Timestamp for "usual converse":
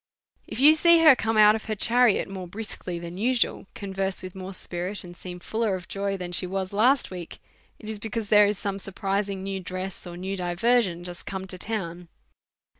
3.19-4.23